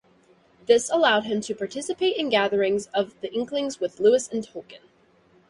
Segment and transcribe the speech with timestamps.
[0.65, 4.81] This allowed him to participate in gatherings of the Inklings with Lewis and Tolkien.